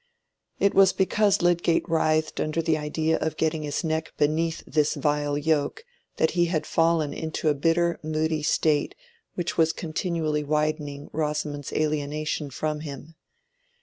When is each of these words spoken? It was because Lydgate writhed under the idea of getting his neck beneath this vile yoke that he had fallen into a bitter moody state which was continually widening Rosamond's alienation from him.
It 0.57 0.73
was 0.73 0.93
because 0.93 1.43
Lydgate 1.43 1.87
writhed 1.87 2.39
under 2.39 2.59
the 2.63 2.75
idea 2.75 3.19
of 3.19 3.37
getting 3.37 3.61
his 3.61 3.83
neck 3.83 4.13
beneath 4.17 4.63
this 4.65 4.95
vile 4.95 5.37
yoke 5.37 5.85
that 6.17 6.31
he 6.31 6.45
had 6.45 6.65
fallen 6.65 7.13
into 7.13 7.49
a 7.49 7.53
bitter 7.53 7.99
moody 8.01 8.41
state 8.41 8.95
which 9.35 9.59
was 9.59 9.71
continually 9.71 10.43
widening 10.43 11.11
Rosamond's 11.13 11.71
alienation 11.71 12.49
from 12.49 12.79
him. 12.79 13.13